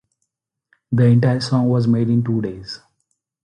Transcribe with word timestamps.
The 0.91 1.03
entire 1.05 1.39
song 1.41 1.69
was 1.69 1.85
made 1.87 2.09
in 2.09 2.23
two 2.23 2.41
days. 2.41 2.79